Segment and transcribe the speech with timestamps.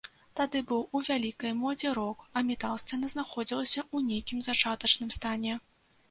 [0.37, 5.53] Тады быў у вялікай модзе рок, а метал-сцэна знаходзілася ў нейкім зачатачным стане.